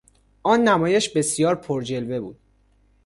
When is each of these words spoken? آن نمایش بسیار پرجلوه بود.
آن 0.43 0.63
نمایش 0.63 1.09
بسیار 1.09 1.55
پرجلوه 1.55 2.19
بود. 2.19 2.39